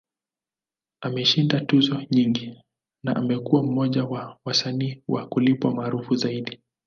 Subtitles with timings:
[1.01, 2.61] Ameshinda tuzo nyingi,
[3.03, 6.59] na amekuwa mmoja wa wasanii wa kulipwa maarufu zaidi.